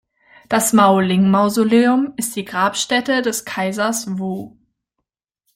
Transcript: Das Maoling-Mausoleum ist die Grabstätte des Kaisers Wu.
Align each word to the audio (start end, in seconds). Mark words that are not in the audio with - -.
Das 0.49 0.73
Maoling-Mausoleum 0.73 2.13
ist 2.17 2.35
die 2.35 2.43
Grabstätte 2.43 3.21
des 3.21 3.45
Kaisers 3.45 4.17
Wu. 4.17 4.57